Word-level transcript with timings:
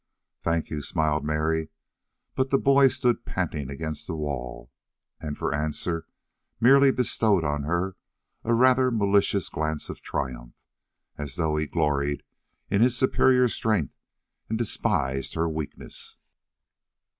"Thank 0.41 0.71
you," 0.71 0.81
smiled 0.81 1.23
Mary, 1.23 1.69
but 2.33 2.49
the 2.49 2.57
boy 2.57 2.87
stood 2.87 3.23
panting 3.23 3.69
against 3.69 4.07
the 4.07 4.15
wall, 4.15 4.71
and 5.19 5.37
for 5.37 5.53
answer 5.53 6.07
merely 6.59 6.89
bestowed 6.91 7.43
on 7.43 7.65
her 7.65 7.97
a 8.43 8.55
rather 8.55 8.89
malicious 8.89 9.47
glance 9.47 9.91
of 9.91 10.01
triumph, 10.01 10.55
as 11.19 11.35
though 11.35 11.55
he 11.55 11.67
gloried 11.67 12.23
in 12.67 12.81
his 12.81 12.97
superior 12.97 13.47
strength 13.47 13.93
and 14.49 14.57
despised 14.57 15.35
her 15.35 15.47
weakness. 15.47 16.17